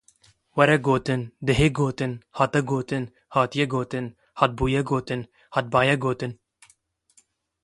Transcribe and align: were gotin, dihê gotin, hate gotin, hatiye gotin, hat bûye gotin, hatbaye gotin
were 0.59 0.77
gotin, 0.87 1.21
dihê 1.49 1.67
gotin, 1.79 2.13
hate 2.39 2.59
gotin, 2.71 3.03
hatiye 3.37 3.65
gotin, 3.75 4.05
hat 4.43 4.51
bûye 4.59 4.81
gotin, 4.93 5.21
hatbaye 5.57 5.95
gotin 6.09 6.31